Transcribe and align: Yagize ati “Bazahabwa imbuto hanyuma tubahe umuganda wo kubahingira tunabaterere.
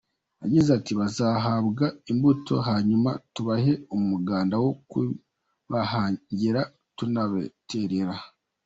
Yagize 0.41 0.69
ati 0.77 0.91
“Bazahabwa 0.99 1.85
imbuto 2.11 2.55
hanyuma 2.67 3.11
tubahe 3.33 3.73
umuganda 3.95 4.55
wo 4.63 4.71
kubahingira 4.91 6.61
tunabaterere. 6.97 8.15